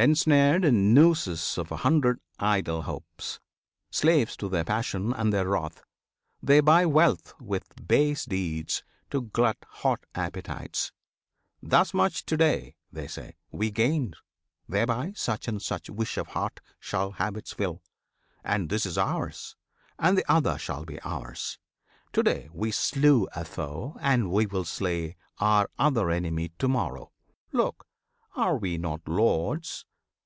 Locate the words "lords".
29.08-29.84